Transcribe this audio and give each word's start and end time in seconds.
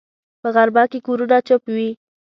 په 0.41 0.47
غرمه 0.55 0.83
کې 0.91 0.99
کورونه 1.07 1.37
چوپ 1.47 1.63
وي 1.75 1.89